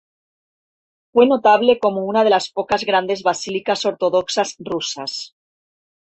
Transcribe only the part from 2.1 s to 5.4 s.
de las pocas grandes basílicas ortodoxas rusas.